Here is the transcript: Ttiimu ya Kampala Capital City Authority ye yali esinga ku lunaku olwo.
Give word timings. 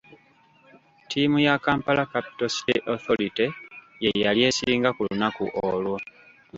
Ttiimu 1.03 1.37
ya 1.47 1.53
Kampala 1.65 2.03
Capital 2.13 2.49
City 2.55 2.73
Authority 2.93 3.45
ye 4.03 4.09
yali 4.23 4.41
esinga 4.49 4.89
ku 4.95 5.01
lunaku 5.07 5.43
olwo. 5.67 5.95